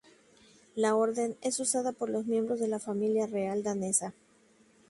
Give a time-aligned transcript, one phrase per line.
[0.73, 4.15] La orden es usada por los miembros de la familia real danesa.